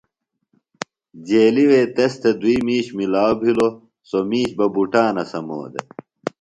[1.27, 3.73] جیلیۡ وے تس تھےۡ دُوئی مِیش ملاؤ بِھلوۡ
[4.09, 5.87] سوۡ مِیش بہ بُٹانہ سمو دےۡ۔